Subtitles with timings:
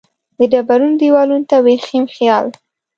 [0.37, 2.47] وډبرینو دیوالونو ته د وریښم خیال